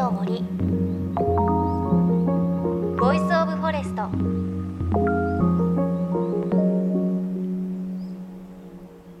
[0.00, 0.42] の森。
[2.98, 4.08] Voice of Forest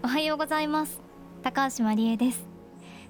[0.02, 1.02] おはようございます。
[1.42, 2.48] 高橋万里恵です。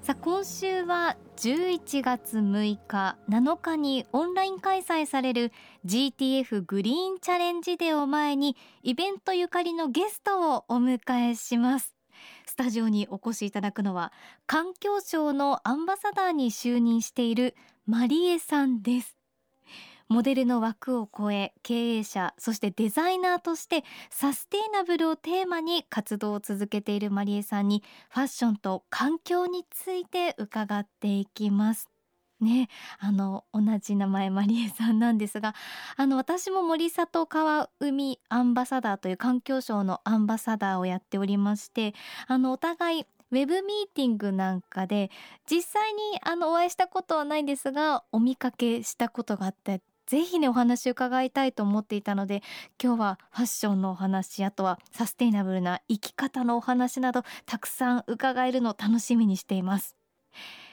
[0.03, 5.53] さあ今週は11月6日7日にオンライン開催される
[5.87, 10.99] GTF グリーンチャレンジデーを前にイベントゆかりのゲストをお迎
[11.31, 12.00] えします。
[12.47, 14.13] スタジオにお越しいただくのは
[14.47, 17.55] 環境省のアンバサダーに就任している
[17.87, 19.17] マリエさんです。
[20.09, 31.90] モデルの枠を超え経営者そしてデザイナーとしてサステイナブルをテーマに活動を続けているマリエさんにファッションと環境について伺っていきます。
[32.41, 32.69] ね、
[32.99, 35.55] あの同じ名前マリエさんなんですが
[35.97, 41.95] あの私も森里川海アンバサダーという環境省のアンバサダーをやっておりまして
[42.27, 45.11] あのお互いウェブミーティングなんかで
[45.51, 52.43] 実際にあのお会いしたことはないんですがお見かけしたことがあってぜひねお話伺いたいと思っていたので
[52.83, 59.95] 今日はファッションのお話あとはサステイナブルな生き方のお話などたくさん伺えるのを楽しみにしています。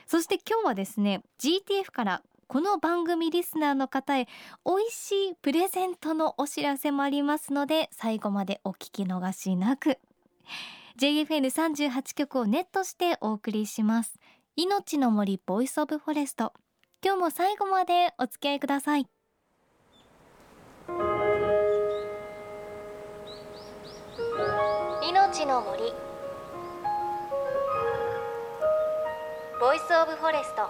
[0.07, 4.25] そして今日はですね GTF からこの番組リスナーの方へ
[4.65, 9.99] 美味しいプレゼントのお知らせもありますので最後までお聞き逃しなく。
[10.97, 14.17] JFN38 局をネットしてお送りします。
[14.55, 16.53] 命の森ボイスオブフォレスト。
[17.03, 19.07] 今日も最後までお付き合いください。
[25.03, 26.06] 命の森。
[29.59, 30.69] ボイスオブフォレスト。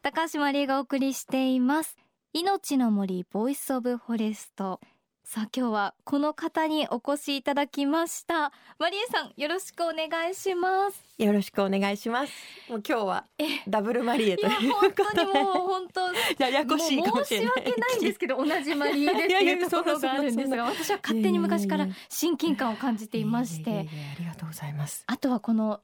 [0.00, 1.96] 高橋万里恵がお送りしています。
[2.32, 4.78] 命の森ボイスオブフォレスト。
[5.26, 8.52] さあ今日はこの方にお越しいただきました。
[8.78, 11.02] マリエさんよろしくお願いします。
[11.16, 12.32] よろしくお願いします。
[12.68, 13.24] もう今日は
[13.66, 23.70] ダブルマリエという本当にもう本当ややこしい申し訳ないんですけど同じマリエですっていうところがあるんですが私は勝手に昔から親近感を感じていまして。
[23.70, 23.82] あ
[24.20, 25.04] りがとうございます。
[25.06, 25.80] あとはこの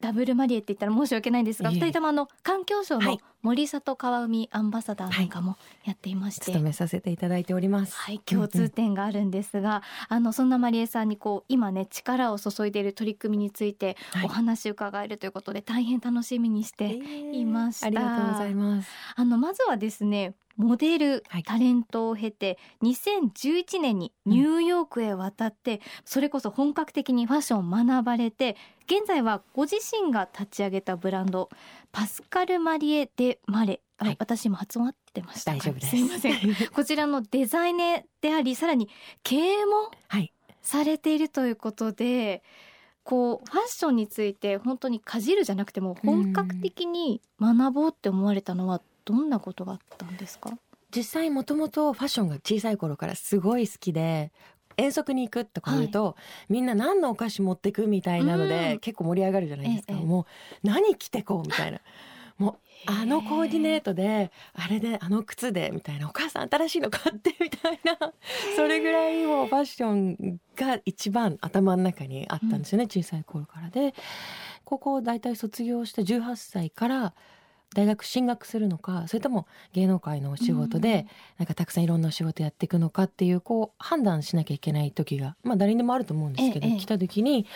[0.00, 7.94] ダブルマリエって言ったら申し訳ないんですが、二人ともあの環境省の森里川海アンバサダーなんかもやっていまして、はい、務めさせていただいております。
[7.96, 16.98] はい、共通点があるんですが、うんうん、あのそんなマリエさんにこう今ね力を注いでいる取り組みについてお話伺えるということで、大変楽しみにして
[17.32, 17.88] いました。
[17.88, 18.88] えー、ありがとうございます。
[19.16, 31.48] あのまずはですねモデル、タレントを経て2011年にニューヨークへ渡って、うん、それこそ本格的にファッションを学ばれて現在はご自身が立ち上げたブランド
[31.92, 33.80] パスカル・マリエ・デ・マレ。
[33.96, 35.88] はい、私も発音合ってました大丈夫です。
[35.90, 36.36] すいません。
[36.72, 38.88] こちらのデザイネでありさらに
[39.22, 39.90] 経営も
[40.62, 42.42] されているということで、
[43.04, 50.50] こうファッションについて本当にかじるじゃなくても本格的に学ぼうって思われたのはどんなことがあったんですか？
[50.94, 54.32] 実際もともとファッションが小さい頃からすごい好きで
[54.76, 56.14] 遠足に行くとか言うと、はい、
[56.52, 60.26] みんな何のお菓子持ってくみたいなので、結構盛り上がるじゃないですか、ええ、も
[60.62, 61.80] う何着てこうみたいな。
[62.38, 67.98] もうあのコーディネートであれであの靴でみたいなお母さん新しいの買ってみたいな。
[68.56, 73.94] それぐらいもうファッションが一番頭の中にあったんですよね、うん、小さい頃からで。
[74.64, 77.14] 高校大体卒業して18歳から
[77.74, 81.06] 大学進学するのかそれとも芸能界のお仕事で、
[81.38, 87.46] なんかたくさんいろんなお仕事やっていくのかっていうこう判断しなきゃいけない時がまあ誰にでもあると思うんですけど、ええ、来た時に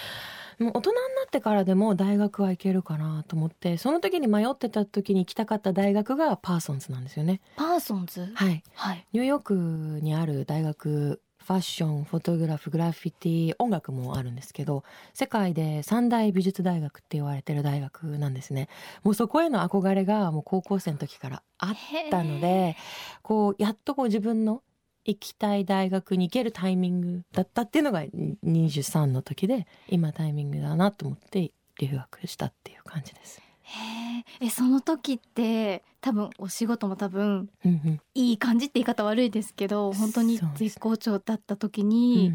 [0.59, 7.41] もう大人になってからでも大学は行けるかなと思ってその時に迷ってた時に行きたかった大学がパーソンズなんですよね。
[7.57, 8.31] パーソンズ？
[8.35, 9.55] はい、はい、ニューヨーク
[10.01, 14.83] にある大学ファッションフォトグラフグラフィティ音楽もあるんですけど
[15.13, 18.69] 世界で三大美術大学って言われてる大学なんですね
[19.03, 21.75] もうそこへの憧れがもう高校生の時からあっ
[22.11, 22.77] たので
[23.23, 24.63] こうやっとこう自分の
[25.05, 33.44] 行きたい大学に行けるタイミングだったっていうのが23の時で今タイミングだなと思って留学したっていう感じです。
[33.67, 42.35] へえその時って多分お仕事も多分、うんうん、いい感じって言い方悪いですけど本当に絶好調だった時に、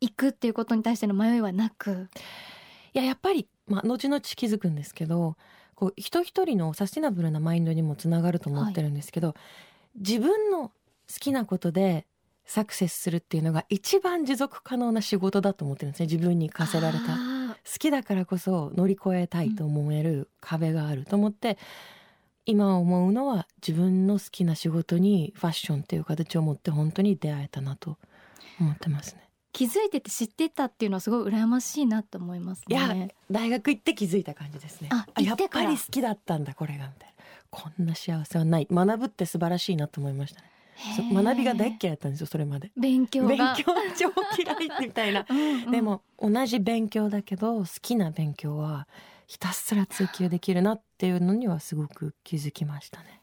[0.00, 2.08] 行くっていうことに対しての迷いはなく？
[2.94, 5.36] いややっぱり、まあ、後々気づくんですけど
[5.74, 9.34] こう人一人のサスティナブルなマインドにもつながると思ってるんですけど、は
[9.96, 10.72] い、自分の好
[11.20, 12.06] きなことで
[12.46, 16.06] サクセスするっていうのが一番持続可能な仕事だと思ってるんですね。
[16.06, 17.16] 自分に課せられた
[17.64, 21.56] 好きだからこそ乗り越えたいと思える壁があると思って、うん、
[22.46, 27.96] 今思うのは自分の好きな仕事にファッションっていう形を持って本当に出会えたなと
[28.60, 29.22] 思ってますね。
[29.52, 33.14] 気づいてて知ってたっていうのはすごい羨ましいなと思いますいやね。
[33.30, 34.88] 大学行って気づいた感じですね。
[34.90, 37.14] あやっぱり好きだったんだこれがみたいな。
[37.50, 38.66] こんな幸せはない。
[38.68, 40.53] 学ぶって素晴らしいなと思いましたね
[41.12, 42.70] 学びが大っ嫌いだったんですよそれまで。
[42.76, 43.28] 勉強が。
[43.28, 43.64] 勉強
[43.96, 45.26] 超嫌いみたいな。
[45.30, 45.70] うんうん。
[45.70, 48.88] でも同じ勉強だけど好きな勉強は
[49.26, 53.20] ひたすら追求できるなっていうのにはすごく気づきましたね。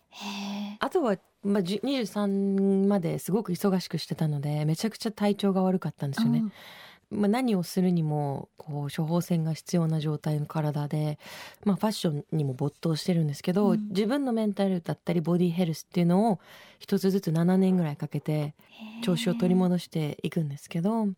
[0.79, 6.43] あとは、まあ、じゅ23まですごく忙しくしてたのでめちゃくちゃ体調が悪かったんですよね、
[7.11, 11.19] まあ、何をするにもこう処方箋が必要な状態の体で、
[11.65, 13.89] まあ、ファッションにも没頭してるんですけど、うん。
[13.89, 16.39] 自分のメンタルだったりボディヘルスっていうのを
[16.79, 18.55] 一つずつ7年ぐらいかけて
[19.03, 21.11] 調子を取り戻していくんですけどじ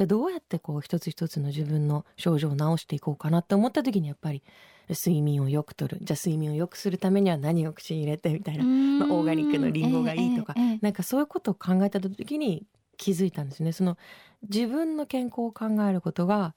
[0.00, 4.42] ゃあどうやってこう一つ一つの自分の症状を治していこうかなって思った時にやっぱり
[4.88, 5.98] 睡眠をよくとる。
[6.02, 10.78] じゃあ睡眠をよくするためには何を口に入れてみたいな、まあ、オーガニックのリンゴがいいとか、ええええええ。
[10.82, 13.72] なんかそういうことを考えた時に気づいたんですね。
[13.72, 13.96] その
[14.42, 16.54] 自分の健康を考えることが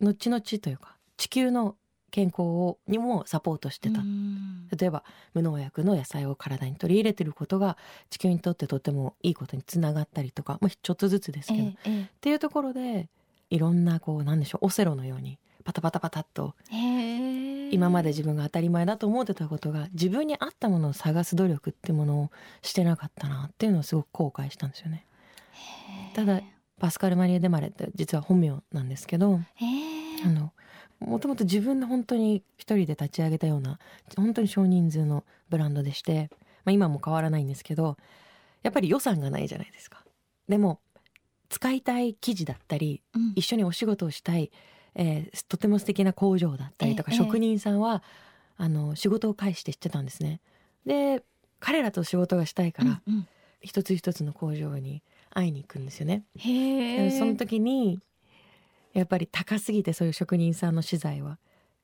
[0.00, 1.76] 後々というか地球の
[2.10, 4.68] 健康をにもサポートしてた、うん。
[4.76, 7.76] 例えば無農薬の野菜を体に取り入れてることが
[8.10, 12.10] 地球にとってとてもいいことにつながったりとか、まあ、ちょっとずつですけど、っえええ。
[12.20, 13.08] ていうところで
[13.48, 16.54] いろんなこうなんでしょうオセロのようにパタパタパタっと
[17.70, 22.30] 今まで自分が当たり前だと思ってたことが自分に合ったものを探す努力ってものを
[22.62, 25.06] してなかったなっていうのをすごく後悔したんですよね。
[26.14, 26.40] ただ
[26.78, 29.40] パスカル・マリエ・デマレって実は本名なんですけど
[30.24, 30.52] あの
[30.98, 33.78] もともと自分で本当に一人で立ち上げたような
[34.16, 36.30] 本当に少人数のブランドでして、
[36.64, 37.96] まあ、今も変わらないんですけど
[38.62, 40.04] やっぱり予算がないじゃないですか。
[40.48, 40.80] でも
[41.48, 43.32] 使いたい生地だったりうん。
[43.34, 44.50] 一緒にお仕事をしたい、
[44.94, 48.02] えーとても素敵な工場だったりとか、ええ職人さんは
[48.56, 50.40] あの仕事を介して知ってたんですね。
[50.86, 51.22] で
[51.58, 53.28] 彼らと仕事がしたいから、うんうん。
[53.60, 56.24] 一つ一つの工場に会いに行くんですよね。
[57.18, 58.00] その時に
[58.92, 61.38] やっぱり高すぎてそういう職人さんの資材は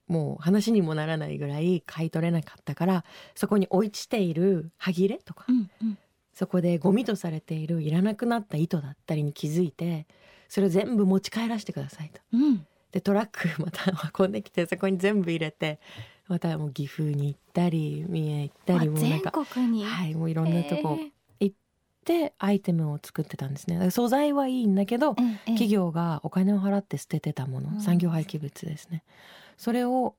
[0.08, 3.04] もう話にもならないぐらい買い取れなかったから
[3.34, 5.98] そこに置いちている歯切れとか、うんうん。
[6.32, 10.06] そこでゴミとされているいらなくなった糸だったりに気づいて
[10.48, 12.20] それを全部持ち帰らせてくださいと。
[12.32, 12.66] うん。
[12.92, 15.80] でトラック また運んできてそこに全部入れて
[16.28, 19.84] またもう岐阜に行ったり三重行ったありもうなん全か国に。
[19.84, 20.98] はいもういろんなとこ
[22.12, 23.90] へえでアイテムを作ってたんですね。
[23.90, 25.50] 素材はいいんだけどええ。
[25.52, 27.80] 企業がお金を払って捨ててたもの、うん。
[27.80, 29.02] 産業廃棄物ですね。
[29.56, 30.14] それを、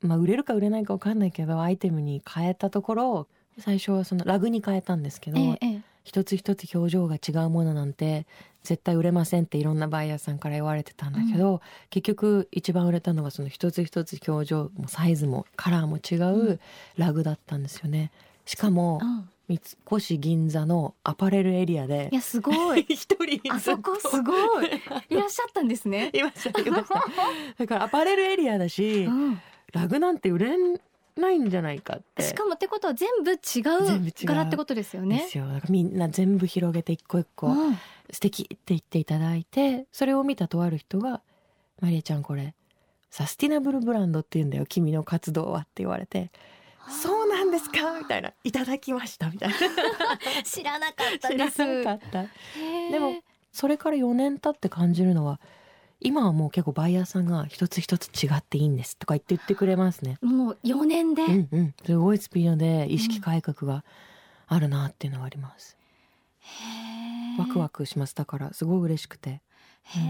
[0.00, 3.28] まあ、売れるか売れないか分かんないけどアイテムに変えたところ
[3.58, 5.82] 最初はそのラグに変えたんですけど、ええええ。
[6.04, 8.26] 一つ一つ表情が違うものなんて
[8.62, 11.60] 絶対売れませんっていろんなバイヤーさんから言われてたんだけど、
[11.90, 16.60] 結局一番売れたのがその一つ一つ表情もサイズもカラーも違うう
[16.96, 18.10] ラグだったんですよね。
[18.46, 19.60] しかもうん三
[19.98, 22.82] 越銀座のアパレルエリアでいやすごい。
[22.90, 23.96] 一人あそこ？
[23.96, 24.66] すごい。
[25.08, 26.10] いらっしゃったんですね。
[26.14, 27.02] いましたいました。
[27.58, 29.40] だからアパレルエリアだし、うん。
[29.72, 30.56] ラグなんて売れ
[31.16, 32.22] ないんじゃないかって。
[32.22, 35.26] しかもってことは全部違う柄ってことですよでね。
[35.30, 35.46] すよ。
[35.46, 37.78] だからみんな全部広げて一個一個うん。
[38.10, 41.20] 素敵って言っていただいてそれを見たとある人が
[41.80, 42.54] 「マリエちゃんこれ
[43.10, 46.30] サスティナブルブランドって言うんだよ君の活動は」って言われて
[46.90, 49.54] 「そうなんですか?」みたいな「いただきました」みたいな
[50.44, 51.64] 知らなかった知らです。
[51.64, 52.26] なかった
[52.90, 55.40] でもそれから4年経って感じるのは
[56.00, 60.18] 今はもう結構バイヤーさんが一つ一つ違っていいんですとか言って言ってくれますね。
[60.22, 63.84] もう4年で、うんうん、すごいスピードで意識改革が
[64.46, 65.76] あるなっていうのはあります。
[66.40, 69.42] へーワクワクしますだからすごい嬉しくて。
[69.82, 70.00] へ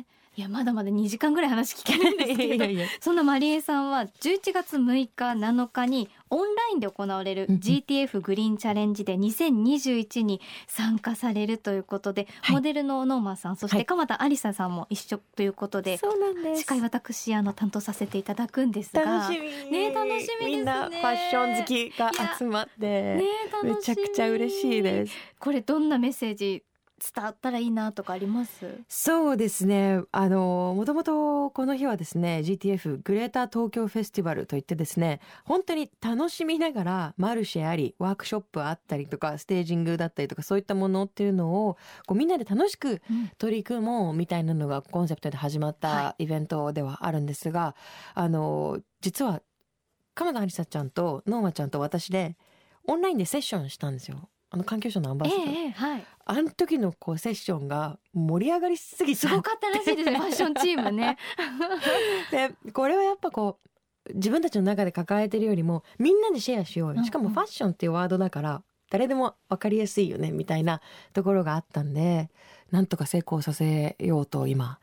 [0.00, 0.04] え、
[0.38, 2.64] いやまだまだ2時間ぐらい話聞けるんですけど
[3.02, 12.54] そんなマリエさんは11月6日7日にオンラインで行われる GTF グリーンチャレンジで2021に参加されるということで、はい。
[12.54, 13.80] モデルのノーマンさんそしはい。
[13.80, 16.60] て鎌田ありささんも一緒ということで、そうなんです。
[16.60, 19.70] 司会私あの担当させていただくんですが楽しみ。
[19.72, 20.46] ね楽しみですね。
[20.46, 23.22] みんなファッション好きが集まって、ね
[23.64, 25.16] めちゃくちゃ嬉しいです。
[25.40, 26.62] これどんなメッセージ
[27.14, 28.80] 伝わったらいいなとかあります？
[28.88, 30.00] そうですね。
[30.12, 41.76] あのもともとこの日はですね GTF グレーター東京フェスティバルといってですね本当に楽しみながらマルシェありワークショップあったりとかステージングだったりとかそういったものっていうのを
[42.06, 43.30] こうみんなで楽しくうん。
[43.38, 47.76] 取り組もうみたいなのがコンセプトで始まっはたイベントではあるんですが、
[48.14, 49.42] あの実は
[50.14, 52.36] 鎌田ありさちゃんとノーマちゃんと私で
[52.86, 56.06] オンラインでセッションしたんですよあの環境省のアンバえサダー、えええはい。
[56.24, 61.16] あの時のこうセッションが盛り上がりすぎたすごかったらしいですね ファッションチームね。
[62.30, 63.58] でこれはやっぱこ
[64.06, 67.02] う自分たちの中で抱えてるよりもみんなでシェアしようよ。
[67.04, 70.80] しかもファッションっていうワードだから誰でも分かりやすいよねみたいな
[71.12, 72.30] ところがあったんで
[72.70, 74.78] なんとか成功させようと今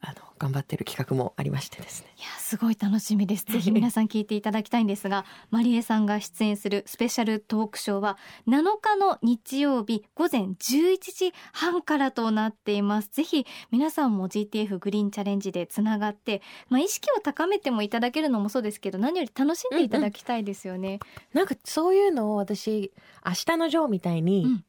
[0.00, 2.08] あの頑張ってる企画もありましてですね。
[2.18, 3.44] いやすごい楽しみです。
[3.44, 13.08] ぜひ皆さん聞いていただきたいんですが マリエさんが出演するスペシャルトークショーは7日の日曜日午前11時半からとなっています。
[13.10, 21.00] ぜひ皆さんも GTF グリーンチャレンジでつながってまあ意識を高めてもいただけるのもそうですけど何より楽しんでいただきたいですよね、
[21.32, 22.92] なんかそういうのを私
[23.26, 24.64] 明日のジョーみたいに、うん。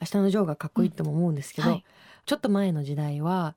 [0.00, 1.84] 明日のジョーがかっこいいとも思うんですけど、はい。
[2.26, 3.54] ちょっと前の時代は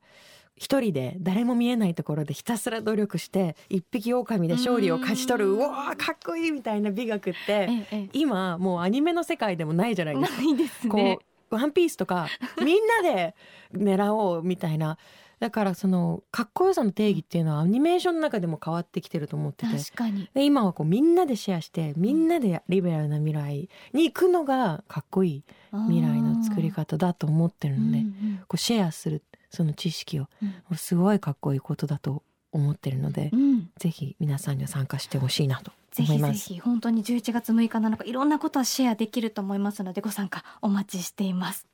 [0.60, 5.52] 一人で誰も見えないところでひたすら努力して一匹狼で勝利を勝ち取る。
[5.52, 5.58] ううん。
[5.60, 10.36] わーかっこいいみたいな美学って今もうアニメの世界でもないじゃないえですか。
[10.36, 11.18] ないですこね
[11.50, 12.28] うワンピースとか
[12.62, 13.34] みんなで
[13.74, 14.98] 狙おうみたいな。
[15.38, 19.78] だからそのかっこよさの定義っていうのはアニメーションの中でも変わってきてると思ってて。
[19.78, 20.28] 確かに。
[20.34, 28.04] で今はこうみんなでシェアしてみんなでリベラルな未来に行くのがかっこいい未来の作り方だと思ってるので、
[28.46, 30.28] こうシェアするその知識を
[30.70, 30.76] うん。
[30.76, 33.70] すごいかっこいいことだと思ってるので、うん。
[33.76, 36.54] ぜひ皆さんには参加してほしいなとぜひぜ思います。
[36.54, 41.66] ひ本当に11月6日7日いろんなことはシェアできると思いますのでご参加お待ちしています。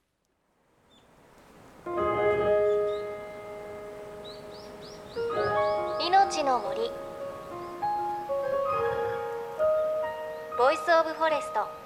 [6.01, 6.91] 命の森。
[10.59, 11.86] ボイスオブフォレスト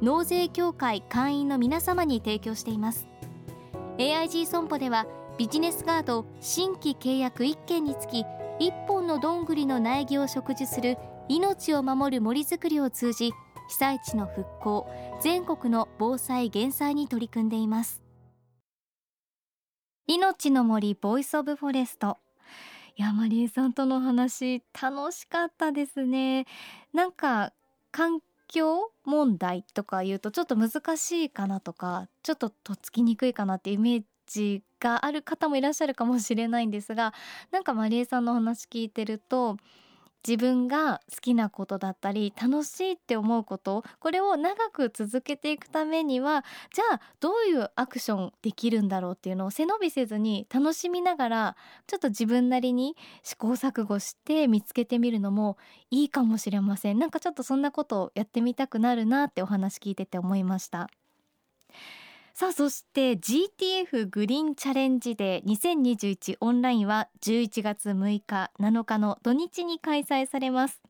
[0.00, 3.06] 納税協会会員の皆様に提供しています。
[3.98, 5.06] AIG 損保では
[5.38, 8.24] ビジネスガード新規契約1件につき
[8.60, 10.96] 1本のどんぐりの苗木を植樹する
[11.28, 13.32] 命を守る森づくりを通じ
[13.68, 14.86] 被災地の復興
[15.20, 18.02] 全国の防災減災に取り組んでいます。
[20.06, 22.18] 命の森ボイスオブフォレスト。
[22.96, 26.46] いやマリエさんとの話楽しかったですね。
[26.92, 27.52] なんか
[27.90, 37.14] 環境問題とか言うとちょっと難しいかなとかちょっととっつきにくいかなってイメージがある方もいらっしゃるかもしれないんですが
[37.50, 39.56] なんかマリエさんのお話聞いてると
[40.26, 55.58] 自分が好きなことだったり楽しいって思うことこれを長く続けていくためにはじゃあどういうアクションできるんだろうっていうのを背伸びせずに楽しみながらちょっと自分なりに試行錯誤して見つけてみるのも
[55.90, 56.98] いいかもしれません。
[56.98, 60.88] なんかちょっとそんなことをやってみたくなるなってお話聞いてて思いました。
[62.36, 70.82] さあそして GTF グリーンチャレンジデー2021オンラインは11月6日7日の土日に開催されます。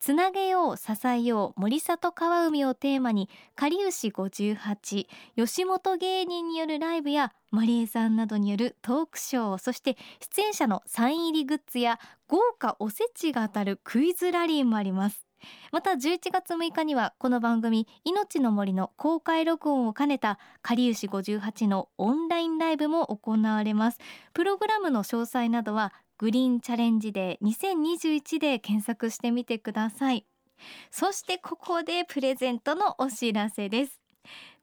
[0.00, 9.98] つなげよう支えよう森里川海をテーマにかりゆし58吉本芸人によるライブやマリエさんなどによるトークショーそして
[10.34, 15.31] 出演者のサイン入りグッズや豪華おせちが当たるクイズラリーもあります。
[15.70, 23.98] また11月6日にはこの番組「命の森」の公開録音を兼ねたかりゆし58のオンラインライブも行われます。
[24.32, 30.26] プログラムの詳細などはグリーンチャレンジデー2021で検索してみてください。
[30.90, 34.01] そしてここでプレゼントのお知らせです。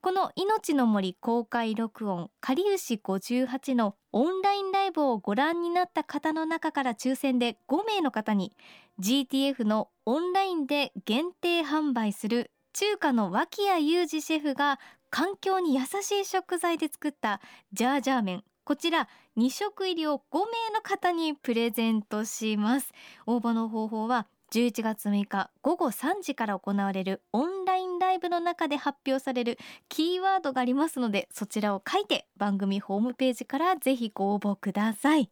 [0.01, 8.53] この命の森公開録音かりゆし58のオンラインライブをご覧になった方の中から抽選で5名の方に
[9.01, 14.79] GTF のオンラインで限定販売する中華の脇谷裕二シェフが
[15.09, 17.41] 環境に優しい食材で作った
[17.73, 18.43] ジャージャー麺。
[18.63, 22.93] こちら2食入りを5名の方にプレゼントします。
[23.25, 35.29] 応募の方法は11月6日午後3時から行われるオンラインライブの中で発表されるキーワードがありますのでそちらを書いて番組ホームページからぜひご応募ください。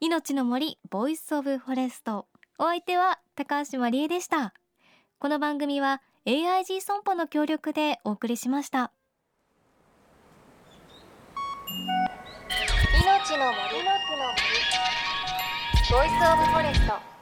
[0.00, 2.26] 命の森ボイスオブフォレスト。
[2.58, 4.54] お相手は高橋万里恵でした。
[5.18, 8.92] この番組は AIG 損保の協力でお送りしました。
[13.02, 13.54] 命の森。
[15.90, 17.13] ボイスオブフォレスト。